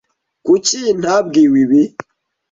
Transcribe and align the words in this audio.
Kuki 0.45 0.81
ntabwiwe 1.01 1.57
ibi? 1.65 1.81